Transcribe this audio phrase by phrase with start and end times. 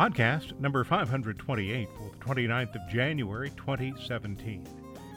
[0.00, 4.66] Podcast number 528 for the 29th of January 2017.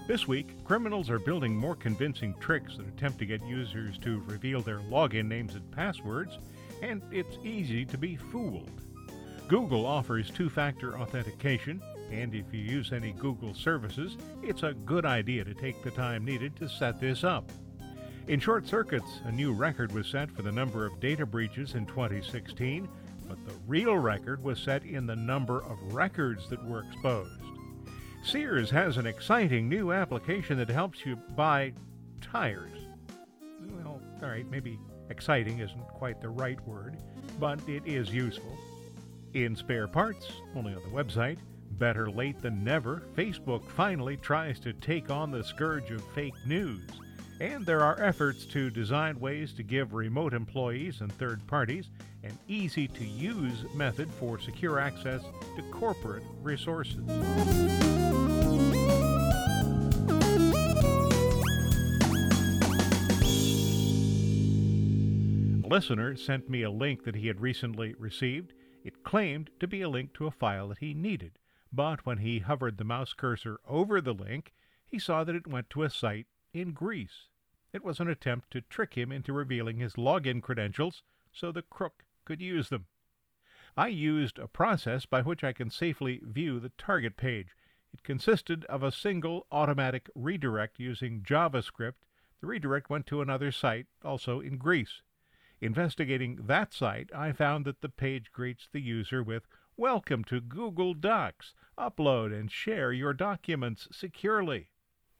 [0.10, 4.60] This week, criminals are building more convincing tricks that attempt to get users to reveal
[4.60, 6.38] their login names and passwords,
[6.82, 8.70] and it's easy to be fooled.
[9.48, 11.82] Google offers two factor authentication,
[12.12, 16.26] and if you use any Google services, it's a good idea to take the time
[16.26, 17.50] needed to set this up.
[18.28, 21.86] In short circuits, a new record was set for the number of data breaches in
[21.86, 22.90] 2016,
[23.28, 27.42] but the real record was set in the number of records that were exposed.
[28.24, 31.74] Sears has an exciting new application that helps you buy
[32.22, 32.72] tires.
[33.62, 36.98] Well, all right, maybe exciting isn't quite the right word,
[37.40, 38.58] but it is useful.
[39.34, 41.38] In spare parts, only on the website,
[41.72, 46.88] better late than never, Facebook finally tries to take on the scourge of fake news.
[47.40, 51.90] And there are efforts to design ways to give remote employees and third parties
[52.24, 55.22] an easy to use method for secure access
[55.56, 57.04] to corporate resources.
[65.64, 68.54] A listener sent me a link that he had recently received.
[68.86, 71.40] It claimed to be a link to a file that he needed,
[71.74, 74.54] but when he hovered the mouse cursor over the link,
[74.86, 77.30] he saw that it went to a site in Greece.
[77.74, 81.02] It was an attempt to trick him into revealing his login credentials
[81.32, 82.86] so the crook could use them.
[83.76, 87.56] I used a process by which I can safely view the target page.
[87.92, 92.06] It consisted of a single automatic redirect using JavaScript.
[92.40, 95.02] The redirect went to another site, also in Greece.
[95.60, 100.94] Investigating that site, I found that the page greets the user with Welcome to Google
[100.94, 101.56] Docs.
[101.78, 104.70] Upload and share your documents securely.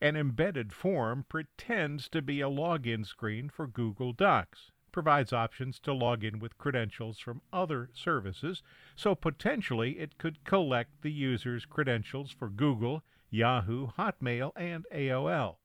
[0.04, 5.94] An embedded form pretends to be a login screen for Google Docs provides options to
[5.94, 8.62] log in with credentials from other services,
[8.98, 15.56] so potentially it could collect the user's credentials for Google, Yahoo, Hotmail, and AOL.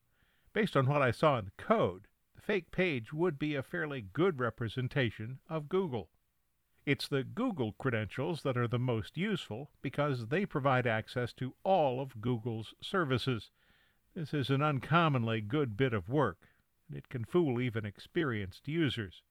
[0.53, 2.07] Based on what I saw in the code,
[2.37, 6.11] the fake page would be a fairly good representation of Google.
[6.87, 12.01] It's the Google credentials that are the most useful because they provide access to all
[12.01, 13.51] of Google's services.
[14.19, 16.49] This is an uncommonly good bit of work,
[16.89, 19.23] and it can fool even experienced users.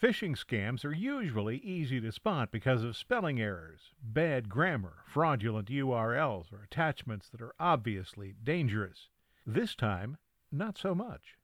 [0.00, 6.52] Phishing scams are usually easy to spot because of spelling errors, bad grammar, fraudulent URLs,
[6.52, 9.08] or attachments that are obviously dangerous.
[9.44, 10.18] This time,
[10.52, 11.36] not so much.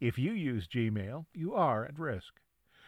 [0.00, 2.40] If you use Gmail, you are at risk.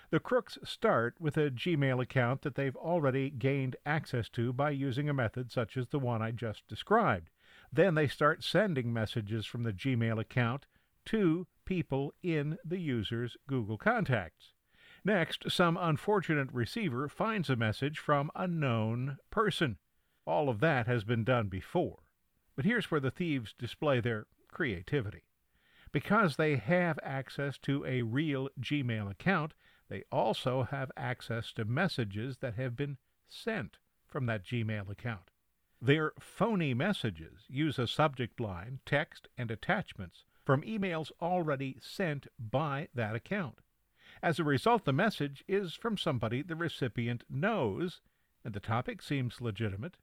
[0.08, 5.10] The crooks start with a Gmail account that they've already gained access to by using
[5.10, 7.28] a method such as the one I just described.
[7.72, 10.66] Then they start sending messages from the Gmail account
[11.06, 14.52] to people in the user's Google contacts.
[15.04, 19.78] Next, some unfortunate receiver finds a message from a known person.
[20.24, 22.00] All of that has been done before.
[22.56, 25.22] But here's where the thieves display their creativity.
[25.92, 29.54] Because they have access to a real Gmail account,
[29.88, 32.96] they also have access to messages that have been
[33.28, 35.30] sent from that Gmail account.
[35.80, 42.88] Their phony messages use a subject line, text, and attachments from emails already sent by
[42.94, 43.58] that account.
[44.22, 48.00] As a result, the message is from somebody the recipient knows,
[48.44, 49.96] and the topic seems legitimate.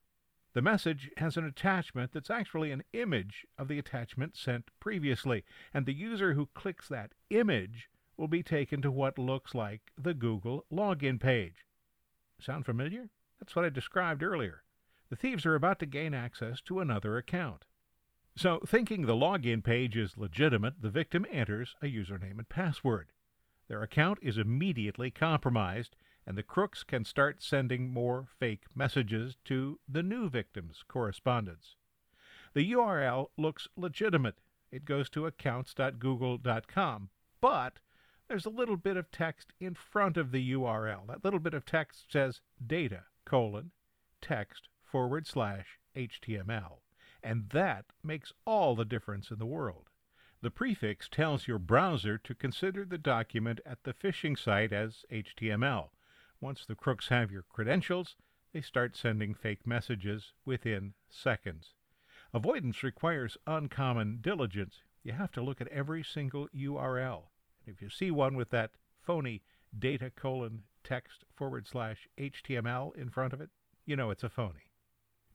[0.53, 5.85] The message has an attachment that's actually an image of the attachment sent previously, and
[5.85, 10.66] the user who clicks that image will be taken to what looks like the Google
[10.72, 11.66] login page.
[12.39, 13.09] Sound familiar?
[13.39, 14.63] That's what I described earlier.
[15.13, 17.65] The thieves are about to gain access to another account.
[18.36, 23.12] So, thinking the login page is legitimate, the victim enters a username and password.
[23.68, 25.95] Their account is immediately compromised,
[26.25, 31.75] and the crooks can start sending more fake messages to the new victim's correspondence.
[32.56, 34.39] The URL looks legitimate.
[34.71, 37.80] It goes to accounts.google.com, but
[38.27, 41.06] there's a little bit of text in front of the URL.
[41.06, 43.69] That little bit of text says data colon
[44.19, 46.78] text forward slash HTML,
[47.24, 49.90] and that makes all the difference in the world.
[50.44, 55.90] The prefix tells your browser to consider the document at the phishing site as HTML.
[56.40, 58.16] Once the crooks have your credentials,
[58.51, 61.74] they start sending fake messages within seconds.
[62.31, 64.84] Avoidance requires uncommon diligence.
[65.01, 67.24] You have to look at every single URL.
[67.66, 69.42] And If you see one with that phony
[69.75, 73.50] data colon text forward slash HTML in front of it,
[73.88, 74.69] you know it's a phony.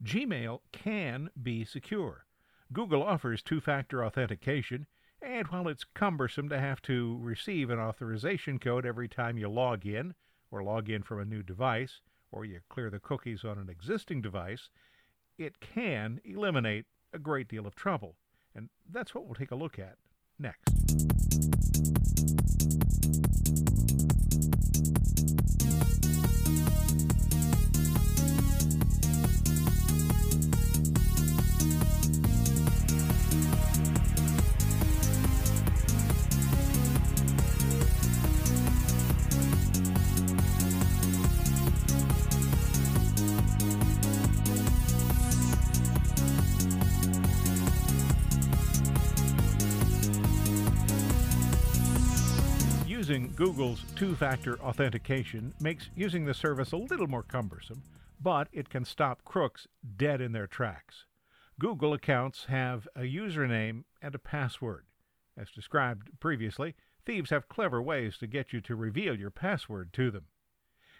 [0.03, 2.25] Gmail can be secure.
[2.73, 4.87] Google offers two factor authentication,
[5.21, 9.87] and while it's cumbersome to have to receive an authorization code every time you log
[9.87, 10.15] in,
[10.51, 12.01] or log in from a new device,
[12.31, 14.69] or you clear the cookies on an existing device,
[15.39, 18.17] it can eliminate a great deal of trouble.
[18.55, 19.97] And that's what we'll take a look at
[20.39, 20.69] next.
[53.39, 57.85] Google's two factor authentication makes using the service a little more cumbersome,
[58.21, 61.07] but it can stop crooks dead in their tracks.
[61.61, 64.87] Google accounts have a username and a password.
[65.37, 66.75] As described previously,
[67.07, 70.25] thieves have clever ways to get you to reveal your password to them.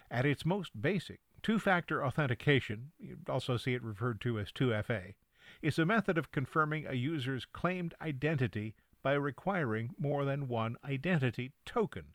[0.09, 5.15] At its most basic, two factor authentication, you also see it referred to as 2FA,
[5.61, 11.51] is a method of confirming a user's claimed identity by requiring more than one identity
[11.65, 12.13] token.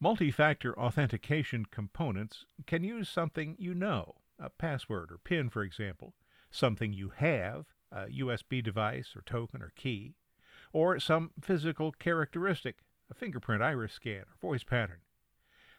[0.00, 6.14] Multi-factor authentication components can use something you know, a password or PIN, for example,
[6.50, 10.14] something you have, a USB device or token or key,
[10.72, 15.00] or some physical characteristic, a fingerprint iris scan or voice pattern.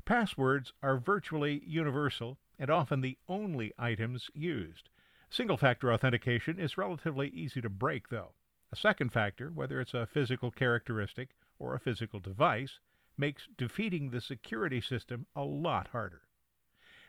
[0.05, 4.89] Passwords are virtually universal and often the only items used.
[5.29, 8.33] Single factor authentication is relatively easy to break, though.
[8.71, 12.79] A second factor, whether it's a physical characteristic or a physical device,
[13.17, 16.21] makes defeating the security system a lot harder.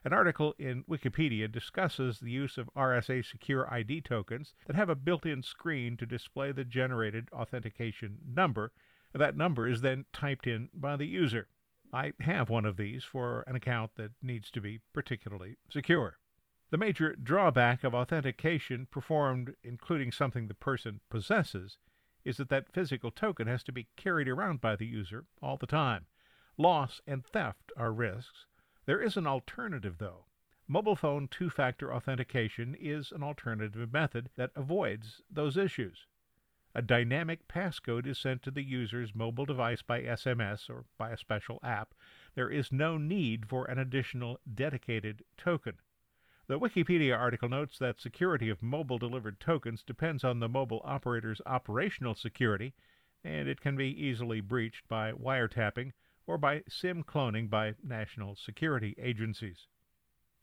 [0.05, 5.27] An article in Wikipedia discusses the use of RSA SecurID tokens that have a built
[5.27, 8.73] in screen to display the generated authentication number.
[9.13, 11.49] That number is then typed in by the user.
[11.93, 16.19] I have one of these for an account that needs to be particularly secure.
[16.71, 21.79] The major drawback of authentication performed including something the person possesses
[22.27, 25.67] is that that physical token has to be carried around by the user all the
[25.67, 26.07] time.
[26.59, 28.47] Loss and theft are risks.
[28.85, 30.25] There is an alternative, though.
[30.67, 36.09] Mobile phone two factor authentication is an alternative method that avoids those issues.
[36.75, 41.17] A dynamic passcode is sent to the user's mobile device by SMS or by a
[41.17, 41.95] special app.
[42.35, 45.79] There is no need for an additional dedicated token.
[46.49, 51.41] The Wikipedia article notes that security of mobile delivered tokens depends on the mobile operator's
[51.45, 52.73] operational security,
[53.25, 55.91] and it can be easily breached by wiretapping
[56.25, 59.67] or by SIM cloning by national security agencies.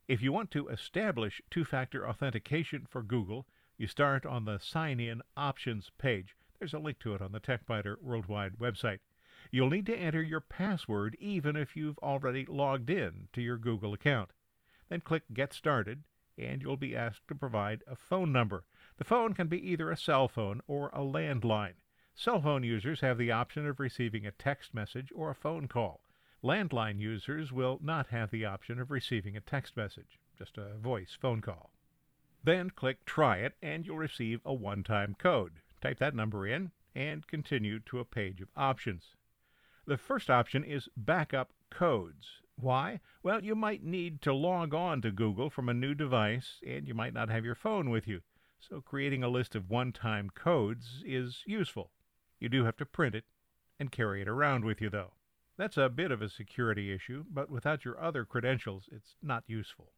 [0.05, 3.47] If you want to establish two factor authentication for Google,
[3.77, 6.35] you start on the Sign In Options page.
[6.59, 8.99] There's a link to it on the TechByter Worldwide website.
[9.51, 13.93] You'll need to enter your password even if you've already logged in to your Google
[13.93, 14.31] account.
[14.93, 16.03] Then click Get Started,
[16.37, 18.63] and you'll be asked to provide a phone number.
[18.97, 21.77] The phone can be either a cell phone or a landline.
[22.13, 26.01] Cell phone users have the option of receiving a text message or a phone call.
[26.43, 31.17] Landline users will not have the option of receiving a text message, just a voice
[31.19, 31.71] phone call.
[32.43, 35.53] Then click Try It, and you'll receive a one time code.
[35.81, 39.15] Type that number in and continue to a page of options.
[39.87, 42.42] The first option is Backup Codes.
[42.55, 42.99] Why?
[43.23, 46.93] Well, you might need to log on to Google from a new device, and you
[46.93, 48.21] might not have your phone with you.
[48.59, 51.91] So creating a list of one-time codes is useful.
[52.39, 53.25] You do have to print it
[53.79, 55.13] and carry it around with you, though.
[55.57, 59.91] That's a bit of a security issue, but without your other credentials, it's not useful.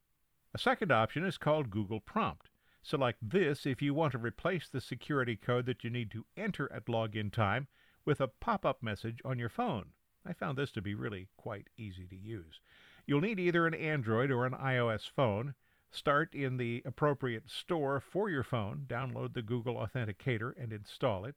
[0.54, 2.50] A second option is called Google Prompt.
[2.82, 6.72] Select this if you want to replace the security code that you need to enter
[6.72, 7.68] at login time
[8.06, 9.88] with a pop-up message on your phone.
[10.26, 12.60] I found this to be really quite easy to use.
[13.06, 15.54] You'll need either an Android or an iOS phone.
[15.92, 21.36] Start in the appropriate store for your phone, download the Google Authenticator and install it.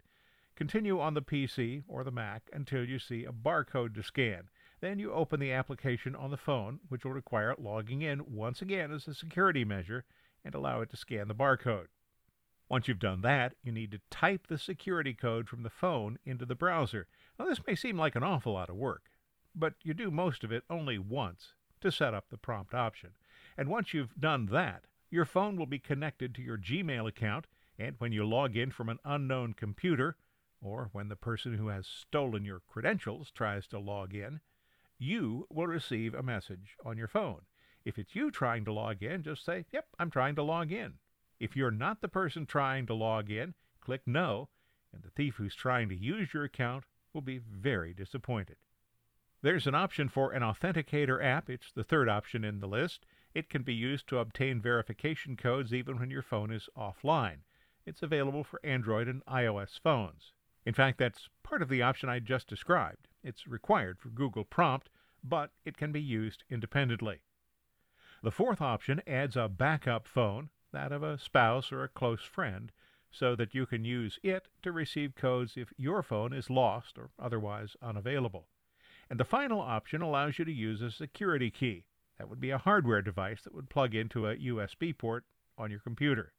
[0.57, 4.49] Continue on the PC or the Mac until you see a barcode to scan.
[4.81, 8.91] Then you open the application on the phone, which will require logging in once again
[8.91, 10.05] as a security measure
[10.45, 11.89] and allow it to scan the barcode.
[12.69, 16.45] Once you've done that, you need to type the security code from the phone into
[16.45, 17.07] the browser.
[17.39, 19.05] Now, this may seem like an awful lot of work,
[19.55, 23.11] but you do most of it only once to set up the prompt option.
[23.57, 27.47] And once you've done that, your phone will be connected to your Gmail account
[27.79, 30.17] And when you log in from an unknown computer,
[30.61, 34.41] or when the person who has stolen your credentials tries to log in,
[34.99, 37.43] you will receive a message on your phone.
[37.85, 40.95] If it's you trying to log in, just say, Yep, I'm trying to log in.
[41.41, 44.49] If you're not the person trying to log in, click No,
[44.93, 48.57] and the thief who's trying to use your account will be very disappointed.
[49.41, 51.49] There's an option for an authenticator app.
[51.49, 53.07] It's the third option in the list.
[53.35, 57.43] It can be used to obtain verification codes even when your phone is offline.
[57.87, 60.33] It's available for Android and iOS phones.
[60.67, 63.07] In fact, that's part of the option I just described.
[63.23, 64.91] It's required for Google Prompt,
[65.23, 67.21] but it can be used independently.
[68.23, 72.71] The fourth option adds a backup phone, that of a spouse or a close friend,
[73.11, 77.11] so that you can use it to receive codes if your phone is lost or
[77.19, 78.47] otherwise unavailable.
[79.11, 81.85] And the final option allows you to use a security key.
[82.17, 85.25] That would be a hardware device that would plug into a USB port
[85.57, 86.33] on your computer.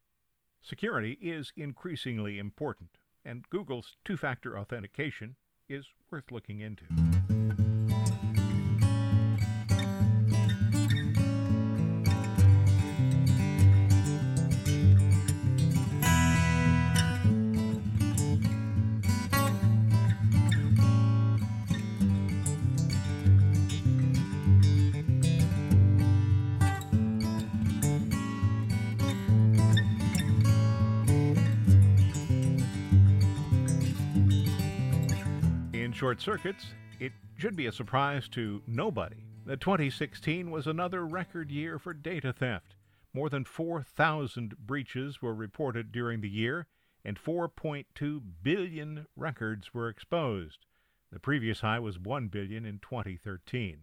[0.62, 2.92] Security is increasingly important,
[3.26, 5.36] and Google's two factor authentication
[5.68, 6.86] is worth looking into.
[36.00, 36.68] Short circuits,
[37.02, 42.32] it should be a surprise to nobody that 2016 was another record year for data
[42.32, 42.78] theft.
[43.14, 46.68] More than 4,000 breaches were reported during the year,
[47.04, 50.60] and 4.2 billion records were exposed.
[51.12, 53.80] The previous high was 1 billion in 2013.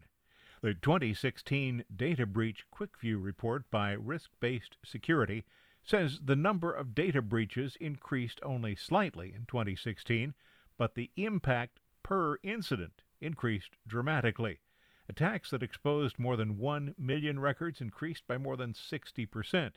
[0.62, 5.44] The 2016 Data Breach QuickView report by Risk Based Security
[5.84, 10.32] says the number of data breaches increased only slightly in 2016,
[10.78, 14.60] but the impact per incident increased dramatically.
[15.08, 19.72] Attacks that exposed more than 1 million records increased by more than 60%.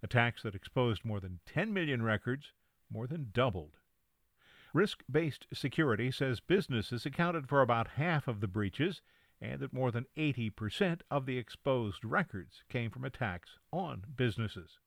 [0.00, 2.52] Attacks that exposed more than 10 million records
[2.88, 3.78] more than doubled.
[4.72, 9.02] Risk based security says businesses accounted for about half of the breaches
[9.40, 14.78] and that more than 80% of the exposed records came from attacks on businesses.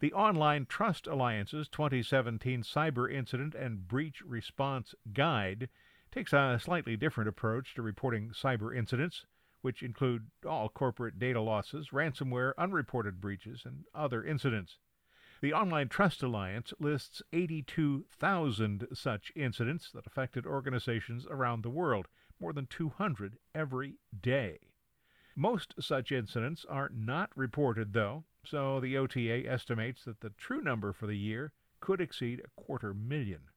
[0.00, 5.70] The Online Trust Alliance's 2017 Cyber Incident and Breach Response Guide
[6.14, 9.26] takes a slightly different approach to reporting cyber incidents,
[9.62, 14.78] which include all corporate data losses, ransomware, unreported breaches, and other incidents.
[15.40, 22.06] The Online Trust Alliance lists 82,000 such incidents that affected organizations around the world,
[22.38, 24.60] more than 200 every day.
[25.34, 30.92] Most such incidents are not reported, though, so the OTA estimates that the true number
[30.92, 33.48] for the year could exceed a quarter million.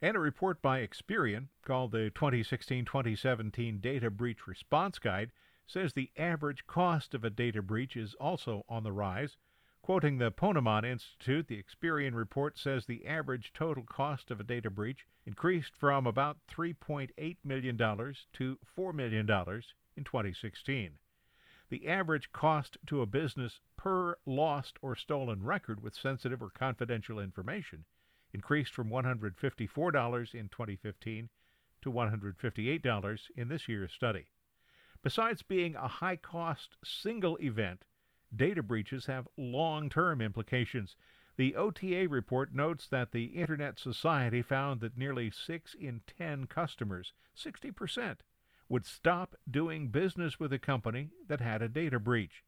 [0.00, 5.32] And a report by Experian called the 2016 2017 Data Breach Response Guide
[5.66, 9.36] says the average cost of a data breach is also on the rise.
[9.82, 14.70] Quoting the Ponemon Institute, the Experian report says the average total cost of a data
[14.70, 19.28] breach increased from about $3.8 million to $4 million
[19.96, 20.92] in 2016.
[21.70, 27.18] The average cost to a business per lost or stolen record with sensitive or confidential
[27.18, 27.84] information
[28.32, 31.28] increased from $154 in 2015
[31.82, 34.26] to $158 in this year's study.
[35.02, 37.84] Besides being a high cost single event,
[38.34, 40.96] data breaches have long term implications.
[41.36, 47.12] The OTA report notes that the Internet Society found that nearly 6 in 10 customers,
[47.36, 48.16] 60%,
[48.68, 52.42] would stop doing business with a company that had a data breach.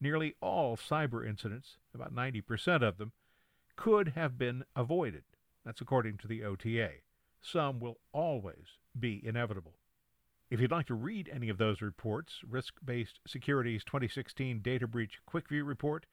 [0.00, 3.12] Nearly all cyber incidents, about 90% of them,
[3.76, 5.24] could have been avoided.
[5.64, 6.90] That's according to the OTA.
[7.40, 9.74] Some will always be inevitable.
[10.50, 15.18] If you'd like to read any of those reports, Risk Based Security's 2016 Data Breach
[15.26, 16.06] Quick View Report,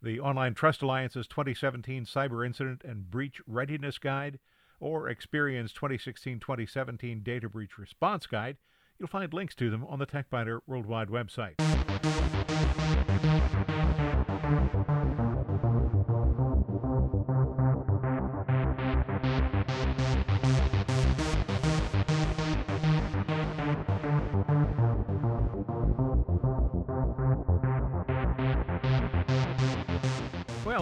[0.00, 4.38] the Online Trust Alliance's 2017 Cyber Incident and Breach Readiness Guide,
[4.78, 8.58] or Experian's 2016 2017 Data Breach Response Guide,
[8.98, 11.56] you'll find links to them on the TechByter Worldwide website.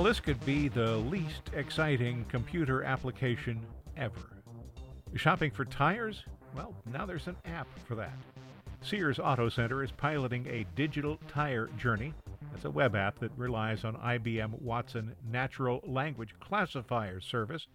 [0.07, 3.61] This could be the least exciting computer application
[3.97, 4.41] ever.
[5.17, 6.23] Shopping for tires?
[6.55, 8.17] Well, now there's an app for that.
[8.83, 12.15] Sears Auto Center is piloting a digital tire journey.
[12.53, 17.67] That's a web app that relies on IBM Watson Natural Language Classifier service.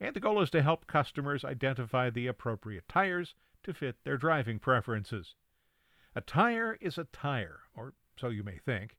[0.00, 3.34] And the goal is to help customers identify the appropriate tires
[3.64, 5.34] to fit their driving preferences.
[6.14, 8.94] A tire is a tire, or so you may think.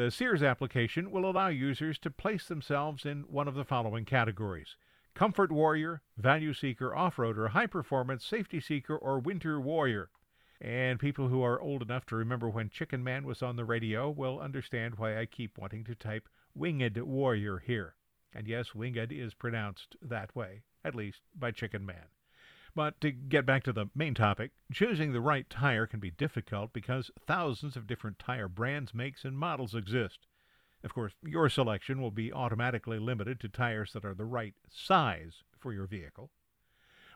[0.00, 4.74] The Sears application will allow users to place themselves in one of the following categories
[5.12, 10.08] Comfort Warrior, Value Seeker, Off Roader, High Performance, Safety Seeker, or Winter Warrior.
[10.58, 14.08] And people who are old enough to remember when Chicken Man was on the radio
[14.08, 17.94] will understand why I keep wanting to type Winged Warrior here.
[18.32, 22.06] And yes, winged is pronounced that way, at least by Chicken Man.
[22.74, 26.72] But to get back to the main topic, choosing the right tire can be difficult
[26.72, 30.26] because thousands of different tire brands, makes, and models exist.
[30.84, 35.42] Of course, your selection will be automatically limited to tires that are the right size
[35.58, 36.30] for your vehicle.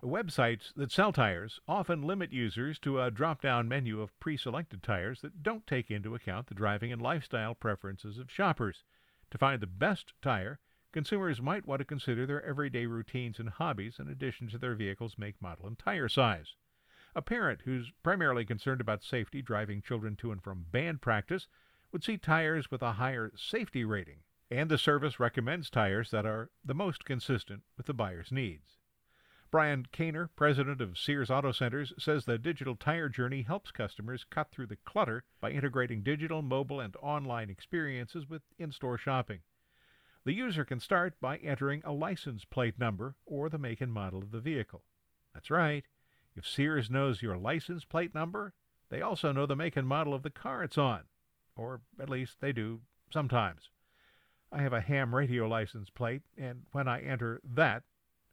[0.02, 4.82] Websites that sell tires often limit users to a drop down menu of pre selected
[4.82, 8.84] tires that don't take into account the driving and lifestyle preferences of shoppers.
[9.30, 10.58] To find the best tire,
[10.94, 15.18] consumers might want to consider their everyday routines and hobbies in addition to their vehicle's
[15.18, 16.54] make, model, and tire size.
[17.16, 21.48] A parent who's primarily concerned about safety driving children to and from band practice
[21.90, 24.20] would see tires with a higher safety rating,
[24.52, 28.78] and the service recommends tires that are the most consistent with the buyer's needs.
[29.50, 34.52] Brian Kaner, president of Sears Auto Centers, says the digital tire journey helps customers cut
[34.52, 39.40] through the clutter by integrating digital, mobile, and online experiences with in store shopping.
[40.24, 44.22] The user can start by entering a license plate number or the make and model
[44.22, 44.84] of the vehicle.
[45.34, 45.84] That's right.
[46.34, 48.54] If Sears knows your license plate number,
[48.88, 51.04] they also know the make and model of the car it's on
[51.56, 52.80] or at least they do
[53.12, 53.70] sometimes.
[54.52, 57.82] I have a ham radio license plate, and when I enter that,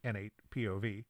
[0.04, 1.04] N8 POV,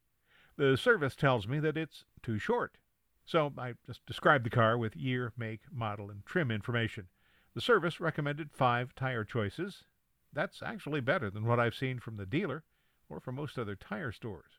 [0.57, 2.77] the service tells me that it's too short.
[3.25, 7.09] So I just describe the car with year, make, model, and trim information.
[7.55, 9.85] The service recommended five tire choices.
[10.33, 12.65] That's actually better than what I've seen from the dealer
[13.09, 14.53] or from most other tire stores.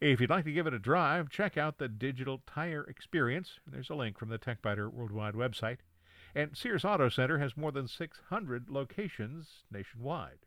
[0.00, 3.60] If you'd like to give it a drive, check out the digital tire experience.
[3.66, 5.78] There's a link from the TechByter Worldwide website.
[6.34, 10.46] And Sears Auto Center has more than 600 locations nationwide.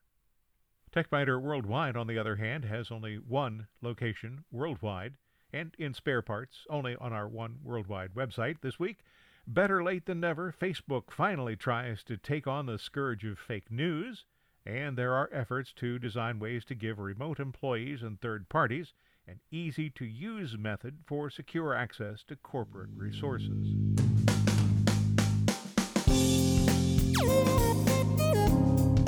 [0.92, 5.16] TechByter Worldwide, on the other hand, has only one location worldwide,
[5.52, 9.04] and in spare parts, only on our One Worldwide website this week.
[9.46, 14.26] Better late than never, Facebook finally tries to take on the scourge of fake news,
[14.66, 18.94] and there are efforts to design ways to give remote employees and third parties
[19.28, 23.76] an easy to use method for secure access to corporate resources.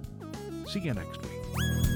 [0.68, 1.91] See you next week.